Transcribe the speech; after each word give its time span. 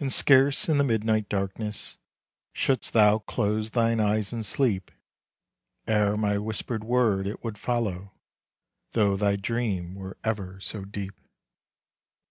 And 0.00 0.10
scarce 0.10 0.66
in 0.66 0.78
the 0.78 0.82
midnight 0.82 1.28
darkness 1.28 1.98
Shouldst 2.54 2.94
thou 2.94 3.18
close 3.18 3.68
thine 3.70 4.00
eyes 4.00 4.32
in 4.32 4.42
sleep, 4.44 4.90
Ere 5.86 6.16
my 6.16 6.38
whispered 6.38 6.82
word, 6.82 7.26
it 7.26 7.44
would 7.44 7.58
follow, 7.58 8.14
Though 8.92 9.14
thy 9.14 9.36
dream 9.36 9.94
were 9.94 10.16
ever 10.24 10.58
so 10.60 10.86
deep. 10.86 11.20